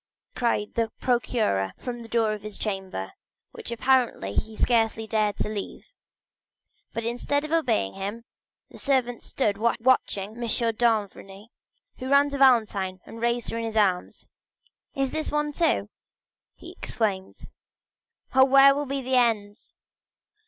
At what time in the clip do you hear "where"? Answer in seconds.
18.45-18.73